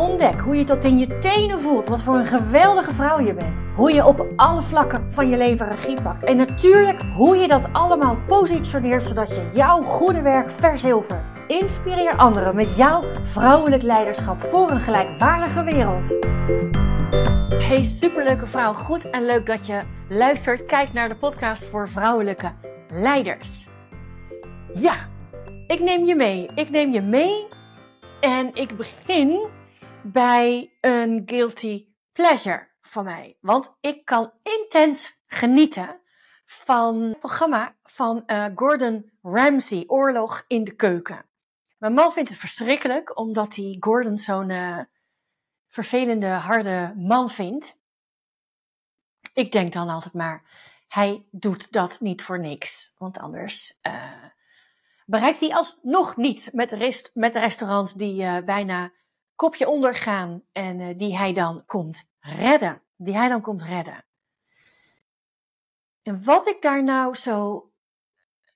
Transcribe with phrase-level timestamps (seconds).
[0.00, 3.64] Ontdek hoe je tot in je tenen voelt wat voor een geweldige vrouw je bent.
[3.74, 6.24] Hoe je op alle vlakken van je leven regie pakt.
[6.24, 11.30] En natuurlijk hoe je dat allemaal positioneert zodat je jouw goede werk verzilvert.
[11.46, 16.16] Inspireer anderen met jouw vrouwelijk leiderschap voor een gelijkwaardige wereld.
[17.64, 20.66] Hey superleuke vrouw, goed en leuk dat je luistert.
[20.66, 22.52] Kijk naar de podcast voor vrouwelijke
[22.88, 23.66] leiders.
[24.74, 24.94] Ja,
[25.66, 26.48] ik neem je mee.
[26.54, 27.46] Ik neem je mee
[28.20, 29.58] en ik begin
[30.02, 33.36] bij een guilty pleasure van mij.
[33.40, 36.00] Want ik kan intens genieten
[36.44, 41.24] van het programma van uh, Gordon Ramsay, Oorlog in de Keuken.
[41.78, 44.78] Mijn man vindt het verschrikkelijk, omdat hij Gordon zo'n uh,
[45.68, 47.78] vervelende, harde man vindt.
[49.34, 50.42] Ik denk dan altijd maar,
[50.88, 52.94] hij doet dat niet voor niks.
[52.98, 54.24] Want anders uh,
[55.06, 58.92] bereikt hij alsnog niet met de, rest, met de restaurants die bijna
[59.40, 62.82] kopje ondergaan en uh, die hij dan komt redden.
[62.96, 64.04] Die hij dan komt redden.
[66.02, 67.70] En wat ik daar nou zo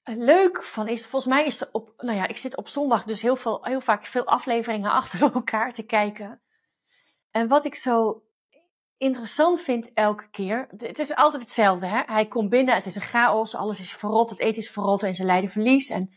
[0.03, 3.05] eh, leuk van is, volgens mij is er op, nou ja, ik zit op zondag
[3.05, 6.43] dus heel, veel, heel vaak veel afleveringen achter elkaar te kijken.
[7.31, 8.23] En wat ik zo
[8.97, 11.87] interessant vind elke keer, het is altijd hetzelfde.
[11.87, 12.03] Hè?
[12.07, 15.15] Hij komt binnen, het is een chaos, alles is verrot, het eten is verrot en
[15.15, 15.89] ze lijden verlies.
[15.89, 16.15] En,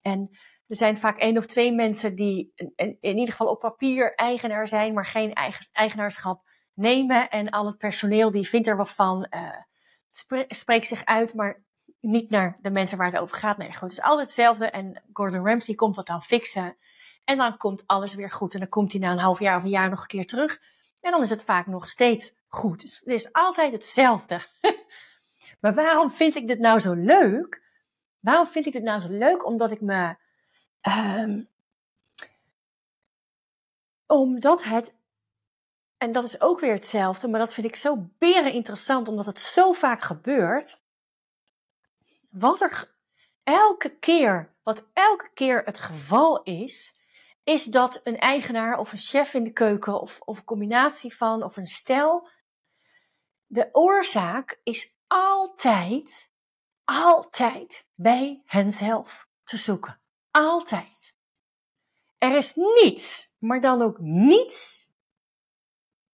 [0.00, 0.30] en
[0.70, 4.94] er zijn vaak één of twee mensen die in, ieder geval op papier eigenaar zijn,
[4.94, 6.42] maar geen eigen, eigenaarschap
[6.74, 7.30] nemen.
[7.30, 11.62] En al het personeel die vindt er wat van, uh, spreekt zich uit, maar
[12.00, 13.56] niet naar de mensen waar het over gaat.
[13.56, 14.70] Nee, goed, het is altijd hetzelfde.
[14.70, 16.76] En Gordon Ramsay komt dat dan fixen.
[17.24, 18.54] En dan komt alles weer goed.
[18.54, 20.60] En dan komt hij na een half jaar of een jaar nog een keer terug.
[21.00, 22.80] En dan is het vaak nog steeds goed.
[22.80, 24.40] Dus het is altijd hetzelfde.
[25.60, 27.62] maar waarom vind ik dit nou zo leuk?
[28.20, 29.46] Waarom vind ik dit nou zo leuk?
[29.46, 30.14] Omdat ik me
[30.88, 31.48] Um,
[34.06, 34.94] omdat het,
[35.98, 39.40] en dat is ook weer hetzelfde, maar dat vind ik zo beren interessant, omdat het
[39.40, 40.80] zo vaak gebeurt.
[42.30, 42.94] Wat er
[43.42, 46.98] elke keer, wat elke keer het geval is,
[47.44, 51.42] is dat een eigenaar of een chef in de keuken of, of een combinatie van
[51.42, 52.28] of een stel,
[53.46, 56.30] de oorzaak is altijd,
[56.84, 60.00] altijd bij henzelf te zoeken.
[60.30, 61.14] Altijd.
[62.18, 64.90] Er is niets, maar dan ook niets,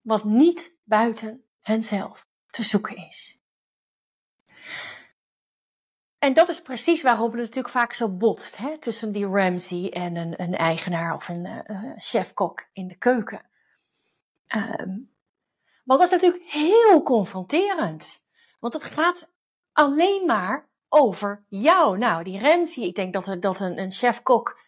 [0.01, 3.41] wat niet buiten henzelf te zoeken is.
[6.19, 10.17] En dat is precies waarom het natuurlijk vaak zo botst hè, tussen die Ramsey en
[10.17, 13.51] een, een eigenaar of een uh, chefkok in de keuken.
[14.55, 15.15] Um,
[15.85, 18.25] want dat is natuurlijk heel confronterend.
[18.59, 19.29] Want het gaat
[19.73, 21.99] alleen maar over jou.
[21.99, 24.61] Nou, die Ramsey, ik denk dat, dat een, een chef-kok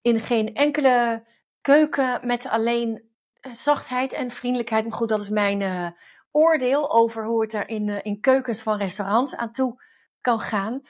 [0.00, 1.26] in geen enkele
[1.60, 5.88] keuken met alleen eh, zachtheid en vriendelijkheid, maar goed, dat is mijn uh,
[6.30, 9.82] oordeel over hoe het er in, uh, in keukens van restaurants aan toe
[10.20, 10.80] kan gaan.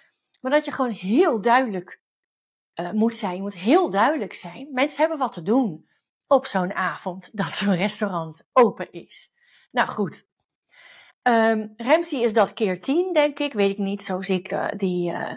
[0.41, 2.01] Maar dat je gewoon heel duidelijk
[2.93, 3.35] moet zijn.
[3.35, 4.69] Je moet heel duidelijk zijn.
[4.73, 5.89] Mensen hebben wat te doen
[6.27, 9.33] op zo'n avond dat zo'n restaurant open is.
[9.71, 10.27] Nou goed,
[11.29, 11.75] Um,
[12.11, 13.53] is dat keer tien, denk ik.
[13.53, 14.03] Weet ik niet.
[14.03, 15.35] Zo zie ik uh, die, uh,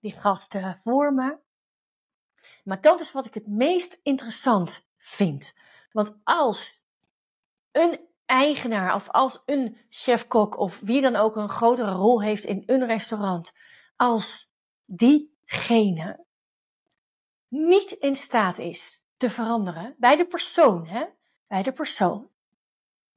[0.00, 1.38] die gasten voor me.
[2.64, 5.54] Maar dat is wat ik het meest interessant vind.
[5.92, 6.82] Want als
[7.70, 12.62] een eigenaar of als een chef-kok of wie dan ook een grotere rol heeft in
[12.66, 13.52] een restaurant,
[13.96, 14.50] als
[14.84, 16.24] diegene
[17.48, 21.04] niet in staat is te veranderen bij de persoon, hè?
[21.46, 22.30] Bij de persoon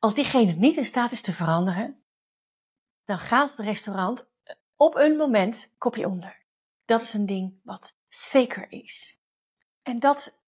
[0.01, 2.03] als diegene niet in staat is te veranderen,
[3.03, 4.27] dan gaat het restaurant
[4.75, 6.43] op een moment kopje onder.
[6.85, 9.19] Dat is een ding wat zeker is.
[9.81, 10.39] En dat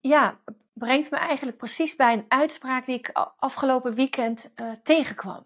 [0.00, 0.40] ja,
[0.72, 5.40] brengt me eigenlijk precies bij een uitspraak die ik afgelopen weekend uh, tegenkwam.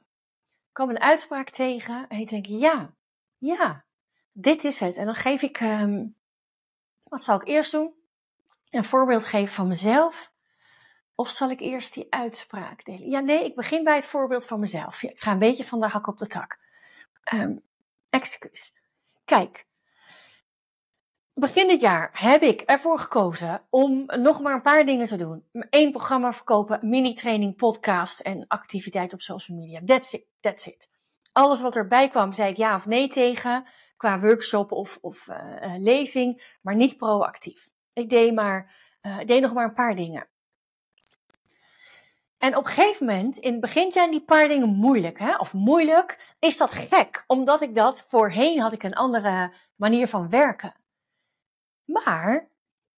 [0.68, 2.94] Ik kwam een uitspraak tegen en ik denk, ja,
[3.38, 3.84] ja,
[4.32, 4.96] dit is het.
[4.96, 6.16] En dan geef ik, um,
[7.02, 7.94] wat zal ik eerst doen?
[8.68, 10.32] Een voorbeeld geven van mezelf.
[11.20, 13.08] Of zal ik eerst die uitspraak delen?
[13.08, 15.02] Ja, nee, ik begin bij het voorbeeld van mezelf.
[15.02, 16.58] ik ga een beetje van de hak op de tak.
[17.34, 17.62] Um.
[19.24, 19.66] Kijk,
[21.34, 25.44] begin dit jaar heb ik ervoor gekozen om nog maar een paar dingen te doen.
[25.52, 29.80] Eén programma verkopen, mini-training, podcast en activiteit op social media.
[29.84, 30.90] That's it, that's it.
[31.32, 33.66] alles wat erbij kwam, zei ik ja of nee tegen.
[33.96, 37.68] Qua workshop of, of uh, lezing, maar niet proactief.
[37.92, 38.74] Ik deed, maar,
[39.20, 40.29] ik deed nog maar een paar dingen.
[42.40, 45.36] En op een gegeven moment, in het begin zijn die paar dingen moeilijk, hè?
[45.36, 50.28] of moeilijk, is dat gek, omdat ik dat voorheen had ik een andere manier van
[50.28, 50.74] werken.
[51.84, 52.50] Maar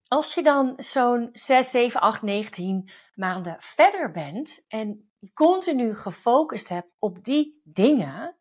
[0.09, 6.91] als je dan zo'n 6, 7, 8, 19 maanden verder bent en continu gefocust hebt
[6.99, 8.37] op die dingen,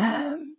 [0.00, 0.58] um,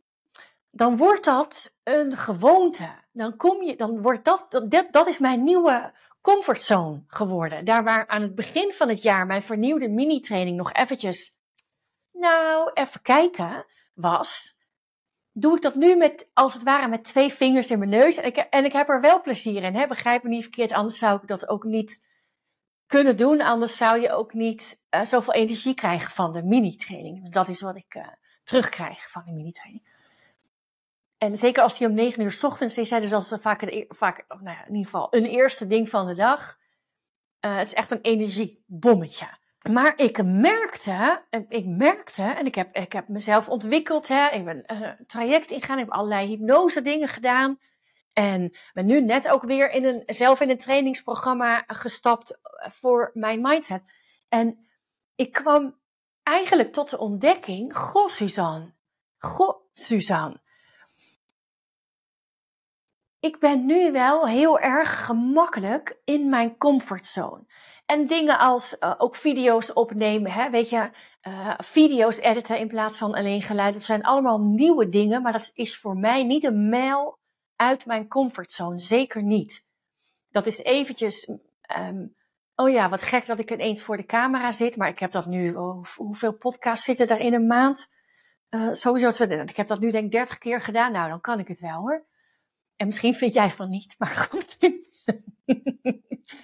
[0.69, 2.89] dan wordt dat een gewoonte.
[3.12, 7.65] Dan kom je, dan wordt dat, dat, dat is mijn nieuwe comfortzone geworden.
[7.65, 11.37] Daar waar aan het begin van het jaar mijn vernieuwde mini-training nog eventjes,
[12.11, 14.57] nou, even kijken was,
[15.31, 18.17] doe ik dat nu met, als het ware, met twee vingers in mijn neus.
[18.17, 19.87] En ik, en ik heb er wel plezier in, hè?
[19.87, 22.03] begrijp me niet verkeerd, anders zou ik dat ook niet
[22.85, 23.41] kunnen doen.
[23.41, 27.31] Anders zou je ook niet uh, zoveel energie krijgen van de mini-training.
[27.31, 28.07] Dat is wat ik uh,
[28.43, 29.92] terugkrijg van de mini-training.
[31.23, 33.69] En zeker als die om negen uur s ochtends is, dus dat is vaak, het,
[33.69, 36.57] e-, vaak nou ja, in ieder geval een eerste ding van de dag.
[37.45, 39.27] Uh, het is echt een energiebommetje.
[39.69, 44.63] Maar ik merkte, ik merkte, en ik heb, ik heb mezelf ontwikkeld, hè, ik ben
[44.67, 47.59] uh, traject ingegaan, ik heb allerlei hypnose dingen gedaan.
[48.13, 53.41] En ben nu net ook weer in een, zelf in een trainingsprogramma gestapt voor mijn
[53.41, 53.83] mindset.
[54.29, 54.67] En
[55.15, 55.79] ik kwam
[56.23, 58.73] eigenlijk tot de ontdekking, goh Suzanne,
[59.17, 60.42] goh Suzanne,
[63.23, 67.45] ik ben nu wel heel erg gemakkelijk in mijn comfortzone.
[67.85, 70.89] En dingen als uh, ook video's opnemen, hè, weet je,
[71.27, 73.73] uh, video's editen in plaats van alleen geluid.
[73.73, 77.19] Dat zijn allemaal nieuwe dingen, maar dat is voor mij niet een mijl
[77.55, 78.79] uit mijn comfortzone.
[78.79, 79.65] Zeker niet.
[80.29, 81.27] Dat is eventjes,
[81.77, 82.15] um,
[82.55, 85.25] oh ja, wat gek dat ik ineens voor de camera zit, maar ik heb dat
[85.25, 87.91] nu, oh, hoeveel podcasts zitten er in een maand?
[88.49, 90.91] Uh, sowieso, ik heb dat nu denk ik 30 keer gedaan.
[90.91, 92.11] Nou, dan kan ik het wel hoor.
[92.75, 94.57] En misschien vind jij van niet, maar goed.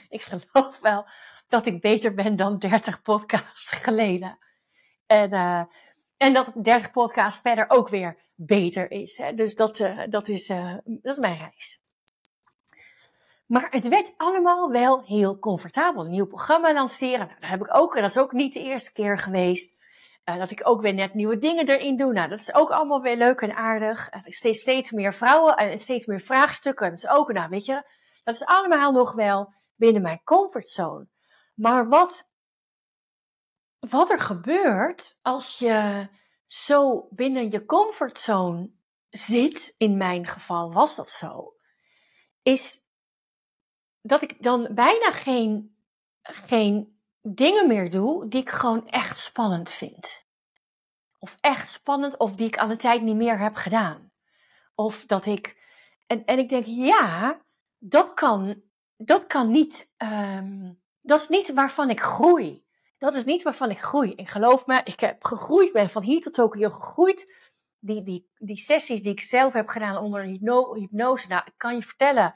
[0.10, 1.06] ik geloof wel
[1.48, 4.38] dat ik beter ben dan 30 podcasts geleden.
[5.06, 5.64] En, uh,
[6.18, 9.18] en dat 30 podcasts verder ook weer beter is.
[9.18, 9.34] Hè?
[9.34, 11.82] Dus dat, uh, dat, is, uh, dat is mijn reis.
[13.46, 16.06] Maar het werd allemaal wel heel comfortabel.
[16.06, 17.96] Een nieuw programma lanceren, nou, dat heb ik ook.
[17.96, 19.79] En dat is ook niet de eerste keer geweest.
[20.30, 22.14] Uh, dat ik ook weer net nieuwe dingen erin doe.
[22.14, 24.14] Nou, dat is ook allemaal weer leuk en aardig.
[24.14, 26.90] Uh, steeds, steeds meer vrouwen en steeds meer vraagstukken.
[26.90, 27.90] Dat is ook, nou weet je,
[28.24, 31.08] dat is allemaal nog wel binnen mijn comfortzone.
[31.56, 32.26] Maar wat,
[33.80, 36.08] wat er gebeurt als je
[36.46, 38.72] zo binnen je comfortzone
[39.10, 41.54] zit, in mijn geval was dat zo,
[42.42, 42.88] is
[44.02, 45.78] dat ik dan bijna geen,
[46.22, 50.28] geen dingen meer doe die ik gewoon echt spannend vind.
[51.20, 54.12] Of echt spannend, of die ik al een tijd niet meer heb gedaan.
[54.76, 55.58] Of dat ik.
[56.08, 57.42] En, en ik denk, ja,
[57.78, 58.62] dat kan,
[58.98, 59.90] dat kan niet.
[59.98, 62.66] Um, dat is niet waarvan ik groei.
[62.98, 64.16] Dat is niet waarvan ik groei.
[64.16, 67.34] En geloof me, ik heb gegroeid, ik ben van hier tot Tokio gegroeid.
[67.80, 71.82] Die, die, die sessies die ik zelf heb gedaan onder hypnose, nou, ik kan je
[71.82, 72.34] vertellen,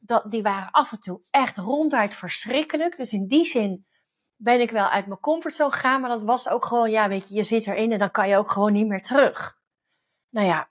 [0.00, 2.96] dat, die waren af en toe echt ronduit verschrikkelijk.
[2.96, 3.86] Dus in die zin
[4.40, 7.34] ben ik wel uit mijn comfortzone gegaan, maar dat was ook gewoon, ja, weet je,
[7.34, 9.60] je zit erin en dan kan je ook gewoon niet meer terug.
[10.28, 10.68] Nou ja,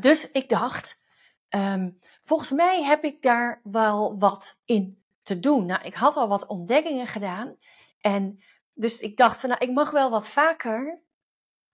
[0.00, 1.00] dus ik dacht,
[1.48, 5.66] um, volgens mij heb ik daar wel wat in te doen.
[5.66, 7.56] Nou, ik had al wat ontdekkingen gedaan
[8.00, 8.42] en
[8.74, 11.02] dus ik dacht van, nou, ik mag wel wat vaker,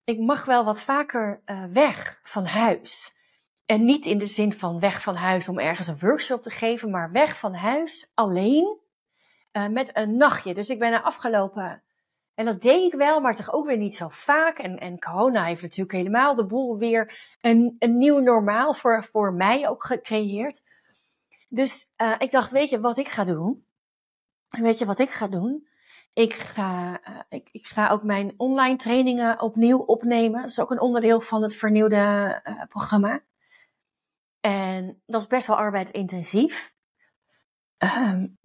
[0.04, 3.16] ik mag wel wat vaker uh, weg van huis.
[3.64, 6.90] En niet in de zin van weg van huis om ergens een workshop te geven,
[6.90, 8.78] maar weg van huis alleen
[9.52, 10.54] uh, met een nachtje.
[10.54, 11.82] Dus ik ben er afgelopen.
[12.34, 14.58] En dat deed ik wel, maar toch ook weer niet zo vaak.
[14.58, 19.32] En, en corona heeft natuurlijk helemaal de boel weer een, een nieuw normaal voor, voor
[19.32, 20.62] mij ook gecreëerd.
[21.48, 23.66] Dus uh, ik dacht, weet je wat ik ga doen?
[24.48, 25.68] Weet je wat ik ga doen?
[26.12, 30.40] Ik ga, uh, ik, ik ga ook mijn online trainingen opnieuw opnemen.
[30.40, 33.22] Dat is ook een onderdeel van het vernieuwde programma.
[34.40, 36.74] En dat is best wel arbeidsintensief.
[37.78, 38.37] Um,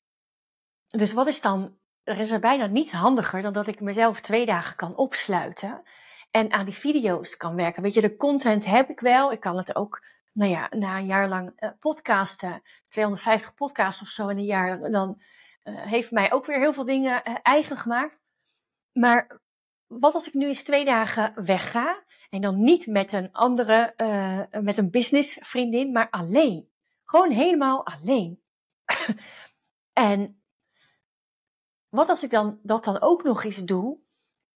[0.97, 4.45] dus wat is dan, er is er bijna niets handiger dan dat ik mezelf twee
[4.45, 5.83] dagen kan opsluiten
[6.31, 7.83] en aan die video's kan werken.
[7.83, 9.31] Weet je, de content heb ik wel.
[9.31, 14.07] Ik kan het ook, nou ja, na een jaar lang uh, podcasten, 250 podcasts of
[14.07, 15.21] zo in een jaar, dan
[15.63, 18.21] uh, heeft mij ook weer heel veel dingen uh, eigen gemaakt.
[18.91, 19.41] Maar
[19.87, 23.93] wat als ik nu eens twee dagen wegga en dan niet met een andere,
[24.61, 26.69] met een businessvriendin, maar alleen.
[27.03, 28.43] Gewoon helemaal alleen.
[29.93, 30.42] en
[31.93, 33.99] wat als ik dan dat dan ook nog eens doe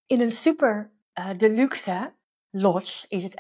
[0.06, 2.16] in een super uh, deluxe
[2.50, 3.36] lodge is het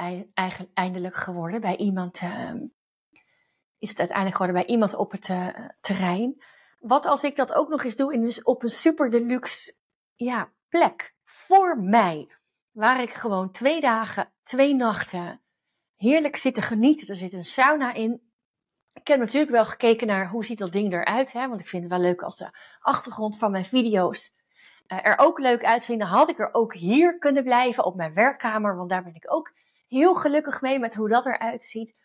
[0.74, 2.20] eindelijk geworden bij iemand.
[2.20, 2.66] Ehm,
[3.78, 5.48] is het uiteindelijk geworden bij iemand op het uh,
[5.80, 6.42] terrein.
[6.80, 9.76] Wat als ik dat ook nog eens doe in dus op een super deluxe
[10.16, 12.32] ja, plek voor mij.
[12.72, 15.42] Waar ik gewoon twee dagen, twee nachten
[15.96, 17.08] heerlijk zit te genieten.
[17.08, 18.27] Er zit een sauna in.
[19.00, 21.34] Ik heb natuurlijk wel gekeken naar hoe ziet dat ding eruit.
[21.34, 21.48] Hè?
[21.48, 22.50] Want ik vind het wel leuk als de
[22.80, 24.36] achtergrond van mijn video's
[24.88, 26.00] uh, er ook leuk uitzien.
[26.00, 28.76] Dan had ik er ook hier kunnen blijven op mijn werkkamer.
[28.76, 29.54] Want daar ben ik ook
[29.88, 31.96] heel gelukkig mee met hoe dat eruit ziet.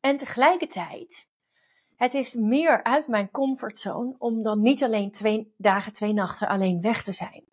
[0.00, 1.28] En tegelijkertijd,
[1.96, 6.80] het is meer uit mijn comfortzone om dan niet alleen twee dagen, twee nachten alleen
[6.80, 7.44] weg te zijn.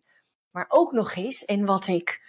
[0.50, 2.22] Maar ook nog eens in wat ik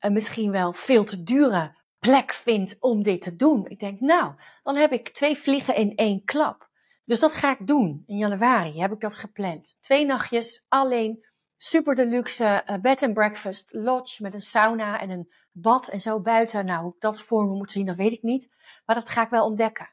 [0.00, 3.66] uh, misschien wel veel te dure plek vind om dit te doen.
[3.66, 6.70] Ik denk, nou, dan heb ik twee vliegen in één klap.
[7.04, 8.02] Dus dat ga ik doen.
[8.06, 9.76] In januari heb ik dat gepland.
[9.80, 11.26] Twee nachtjes alleen.
[11.56, 16.20] Super deluxe uh, bed and breakfast lodge met een sauna en een bad en zo
[16.20, 16.64] buiten.
[16.64, 18.48] Nou, hoe ik dat voor me moet zien, dat weet ik niet.
[18.86, 19.90] Maar dat ga ik wel ontdekken.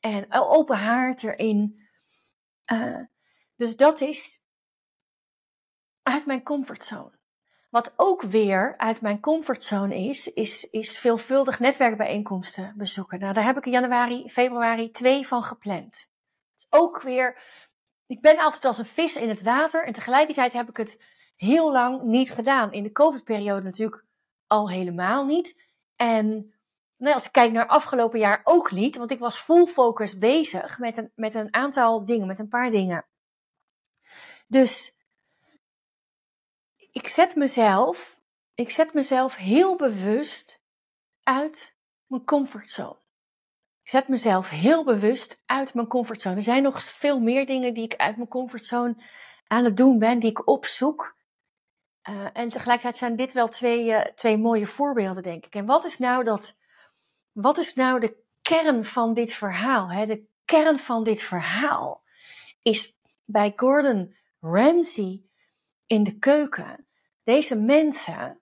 [0.00, 1.88] En open haard erin.
[2.72, 3.00] Uh,
[3.56, 4.42] dus dat is
[6.02, 7.17] uit mijn comfortzone.
[7.68, 13.18] Wat ook weer uit mijn comfortzone is, is, is veelvuldig netwerkbijeenkomsten bezoeken.
[13.18, 15.84] Nou, daar heb ik in januari, februari twee van gepland.
[15.86, 16.08] Het
[16.56, 17.42] is ook weer,
[18.06, 21.02] ik ben altijd als een vis in het water en tegelijkertijd heb ik het
[21.34, 22.72] heel lang niet gedaan.
[22.72, 24.04] In de COVID-periode natuurlijk
[24.46, 25.68] al helemaal niet.
[25.96, 26.54] En
[26.96, 30.78] nou, als ik kijk naar afgelopen jaar ook niet, want ik was full focus bezig
[30.78, 33.06] met een, met een aantal dingen, met een paar dingen.
[34.46, 34.96] Dus
[36.98, 38.20] ik zet mezelf,
[38.54, 40.62] ik zet mezelf heel bewust
[41.22, 41.76] uit
[42.06, 42.98] mijn comfortzone.
[43.82, 46.36] Ik zet mezelf heel bewust uit mijn comfortzone.
[46.36, 48.96] Er zijn nog veel meer dingen die ik uit mijn comfortzone
[49.46, 51.16] aan het doen ben, die ik opzoek.
[52.08, 55.54] Uh, en tegelijkertijd zijn dit wel twee, uh, twee mooie voorbeelden, denk ik.
[55.54, 56.56] En wat is nou dat?
[57.32, 59.90] Wat is nou de kern van dit verhaal?
[59.90, 60.06] Hè?
[60.06, 62.02] De kern van dit verhaal
[62.62, 65.22] is bij Gordon Ramsay
[65.86, 66.87] in de keuken.
[67.28, 68.40] Deze mensen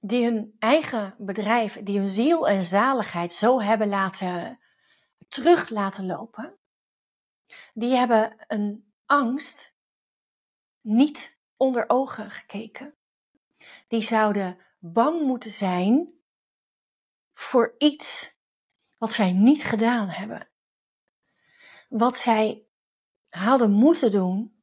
[0.00, 4.60] die hun eigen bedrijf, die hun ziel en zaligheid zo hebben laten
[5.28, 6.58] terug laten lopen,
[7.74, 9.76] die hebben een angst
[10.80, 12.94] niet onder ogen gekeken.
[13.86, 16.12] Die zouden bang moeten zijn
[17.32, 18.34] voor iets
[18.96, 20.48] wat zij niet gedaan hebben.
[21.88, 22.66] Wat zij
[23.28, 24.57] hadden moeten doen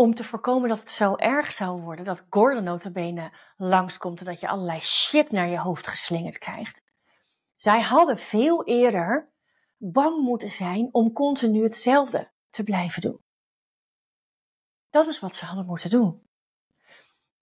[0.00, 4.40] om te voorkomen dat het zo erg zou worden, dat Gordon notabene langskomt en dat
[4.40, 6.82] je allerlei shit naar je hoofd geslingerd krijgt.
[7.56, 9.32] Zij hadden veel eerder
[9.76, 13.20] bang moeten zijn om continu hetzelfde te blijven doen.
[14.90, 16.28] Dat is wat ze hadden moeten doen.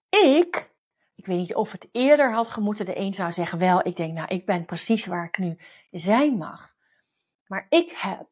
[0.09, 0.75] Ik,
[1.15, 2.87] ik weet niet of het eerder had gemoeten.
[2.87, 5.59] De een zou zeggen wel, ik denk nou, ik ben precies waar ik nu
[5.91, 6.75] zijn mag.
[7.47, 8.29] Maar ik heb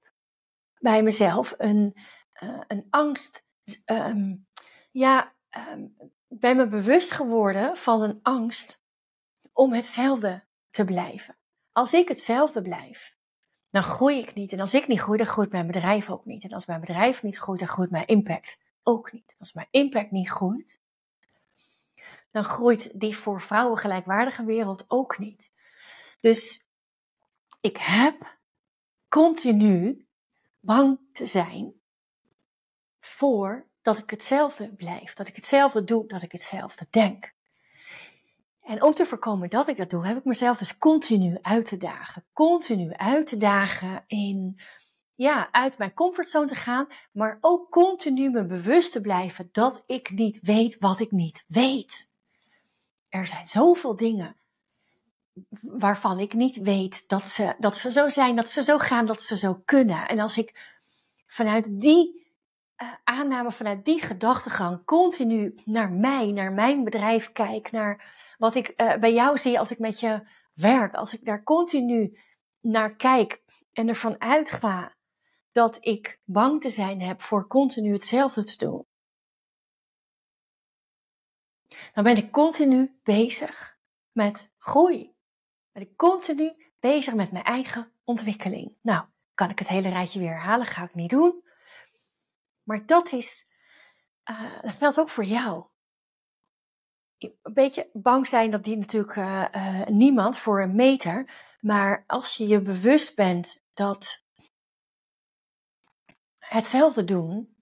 [0.79, 1.99] bij mezelf een,
[2.43, 3.44] uh, een angst
[3.87, 4.47] um,
[4.91, 5.35] ja,
[5.71, 5.97] um,
[6.29, 8.83] ben me bewust geworden van een angst
[9.53, 11.37] om hetzelfde te blijven.
[11.73, 13.17] Als ik hetzelfde blijf,
[13.71, 14.53] dan groei ik niet.
[14.53, 16.45] En als ik niet groei, dan groeit mijn bedrijf ook niet.
[16.45, 19.35] En als mijn bedrijf niet groeit, dan groeit mijn impact ook niet.
[19.39, 20.83] Als mijn impact niet groeit,
[22.31, 25.53] dan groeit die voor vrouwen gelijkwaardige wereld ook niet.
[26.21, 26.67] Dus
[27.61, 28.39] ik heb
[29.09, 30.07] continu
[30.61, 31.83] bang te zijn
[33.15, 37.33] voor dat ik hetzelfde blijf, dat ik hetzelfde doe, dat ik hetzelfde denk.
[38.63, 41.77] En om te voorkomen dat ik dat doe, heb ik mezelf dus continu uit te
[41.77, 42.25] dagen.
[42.33, 44.61] Continu uit te dagen in,
[45.15, 50.11] ja, uit mijn comfortzone te gaan, maar ook continu me bewust te blijven dat ik
[50.11, 52.11] niet weet wat ik niet weet.
[53.09, 54.37] Er zijn zoveel dingen
[55.61, 59.23] waarvan ik niet weet dat ze, dat ze zo zijn, dat ze zo gaan, dat
[59.23, 60.09] ze zo kunnen.
[60.09, 60.79] En als ik
[61.27, 62.24] vanuit die
[63.05, 68.97] aanname vanuit die gedachtegang continu naar mij, naar mijn bedrijf kijk, naar wat ik uh,
[68.97, 70.23] bij jou zie als ik met je
[70.55, 72.19] werk, als ik daar continu
[72.61, 74.95] naar kijk en ervan uitga
[75.53, 78.87] dat ik bang te zijn heb voor continu hetzelfde te doen,
[81.93, 83.79] dan ben ik continu bezig
[84.13, 85.15] met groei.
[85.73, 88.77] Ben ik continu bezig met mijn eigen ontwikkeling.
[88.81, 89.05] Nou,
[89.35, 90.67] kan ik het hele rijtje weer herhalen?
[90.67, 91.44] Ga ik niet doen.
[92.65, 93.51] Maar dat is,
[94.31, 95.65] uh, dat geldt ook voor jou.
[97.19, 101.31] Een beetje bang zijn, dat die natuurlijk uh, uh, niemand voor een meter.
[101.61, 104.25] Maar als je je bewust bent dat
[106.39, 107.57] hetzelfde doen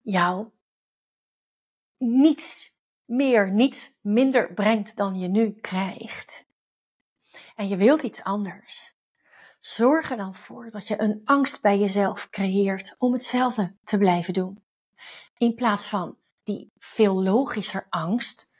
[0.00, 0.52] jou
[1.96, 6.46] niets meer, niets minder brengt dan je nu krijgt.
[7.54, 8.93] en je wilt iets anders,
[9.64, 14.32] zorg er dan voor dat je een angst bij jezelf creëert om hetzelfde te blijven
[14.32, 14.62] doen.
[15.36, 18.50] In plaats van die veel logischer angst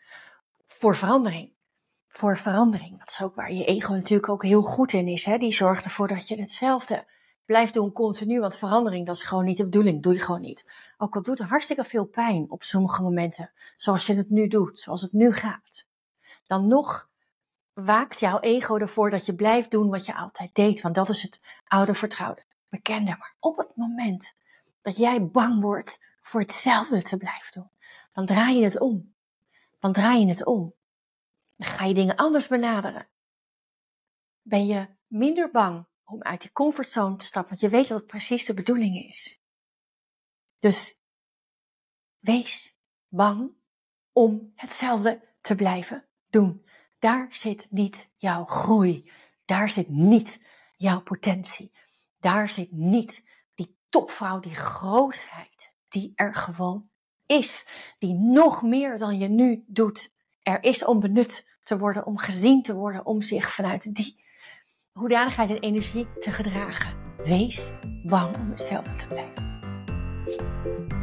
[0.67, 1.53] voor verandering.
[2.09, 2.99] Voor verandering.
[2.99, 5.25] Dat is ook waar je ego natuurlijk ook heel goed in is.
[5.25, 5.39] Hè?
[5.39, 7.07] Die zorgt ervoor dat je hetzelfde
[7.45, 8.41] blijft doen continu.
[8.41, 10.03] Want verandering, dat is gewoon niet de bedoeling.
[10.03, 10.65] Doe je gewoon niet.
[10.97, 13.51] Ook al doet het hartstikke veel pijn op sommige momenten.
[13.77, 14.81] Zoals je het nu doet.
[14.81, 15.87] Zoals het nu gaat.
[16.47, 17.13] Dan nog
[17.75, 20.81] waakt jouw ego ervoor dat je blijft doen wat je altijd deed.
[20.81, 23.17] Want dat is het oude vertrouwde, bekende.
[23.19, 24.35] Maar op het moment
[24.81, 27.71] dat jij bang wordt voor hetzelfde te blijven doen,
[28.13, 29.15] dan draai je het om.
[29.79, 30.75] Dan draai je het om.
[31.57, 33.09] Dan ga je dingen anders benaderen.
[34.43, 38.07] Ben je minder bang om uit je comfortzone te stappen, want je weet dat het
[38.07, 39.41] precies de bedoeling is.
[40.59, 40.99] Dus
[42.19, 42.77] wees
[43.09, 43.57] bang
[44.13, 46.64] om hetzelfde te blijven doen.
[47.05, 49.11] Daar zit niet jouw groei.
[49.45, 50.43] Daar zit niet
[50.77, 51.73] jouw potentie.
[52.21, 56.89] Daar zit niet die topvrouw, die grootheid die er gewoon
[57.27, 57.67] is.
[57.99, 62.63] Die nog meer dan je nu doet er is om benut te worden, om gezien
[62.63, 64.25] te worden, om zich vanuit die
[64.93, 66.97] hoedanigheid en energie te gedragen.
[67.17, 67.73] Wees
[68.05, 69.61] bang om hetzelfde te blijven.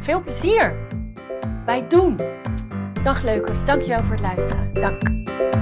[0.04, 0.86] Veel plezier
[1.64, 2.16] bij doen.
[3.04, 4.74] Dag leukers, dankjewel voor het luisteren.
[4.74, 5.61] Dank.